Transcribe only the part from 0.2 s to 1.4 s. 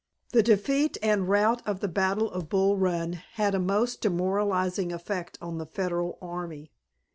The defeat and